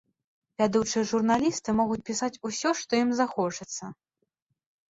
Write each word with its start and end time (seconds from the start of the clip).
Вядучыя 0.59 1.03
журналісты 1.11 1.69
могуць 1.81 1.99
пісаць 2.09 2.31
усё, 2.49 2.69
што 2.81 2.91
ім 3.03 3.09
захочацца. 3.21 3.83